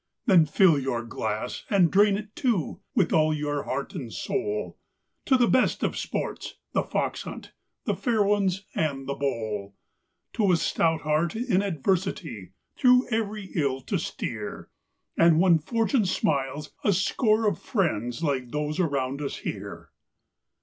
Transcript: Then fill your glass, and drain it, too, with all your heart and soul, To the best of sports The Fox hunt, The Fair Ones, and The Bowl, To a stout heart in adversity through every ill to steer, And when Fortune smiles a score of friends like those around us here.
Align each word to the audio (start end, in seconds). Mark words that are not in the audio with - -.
Then 0.25 0.47
fill 0.47 0.79
your 0.79 1.03
glass, 1.05 1.63
and 1.69 1.91
drain 1.91 2.17
it, 2.17 2.35
too, 2.35 2.79
with 2.95 3.13
all 3.13 3.31
your 3.35 3.65
heart 3.65 3.93
and 3.93 4.11
soul, 4.11 4.79
To 5.25 5.37
the 5.37 5.47
best 5.47 5.83
of 5.83 5.95
sports 5.95 6.55
The 6.73 6.81
Fox 6.81 7.21
hunt, 7.21 7.51
The 7.85 7.93
Fair 7.95 8.23
Ones, 8.23 8.65
and 8.73 9.05
The 9.07 9.13
Bowl, 9.13 9.75
To 10.33 10.51
a 10.51 10.57
stout 10.57 11.01
heart 11.01 11.35
in 11.35 11.61
adversity 11.61 12.53
through 12.75 13.09
every 13.11 13.51
ill 13.53 13.79
to 13.81 13.99
steer, 13.99 14.71
And 15.17 15.39
when 15.39 15.59
Fortune 15.59 16.07
smiles 16.07 16.71
a 16.83 16.93
score 16.93 17.47
of 17.47 17.59
friends 17.59 18.23
like 18.23 18.49
those 18.49 18.79
around 18.79 19.21
us 19.21 19.35
here. 19.35 19.91